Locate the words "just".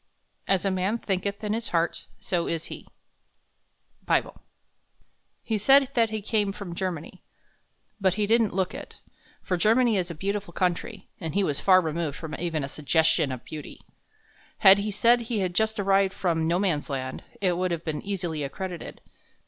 15.53-15.79